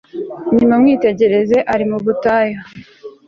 [0.53, 2.59] Nimumwitegereze ari mu butayu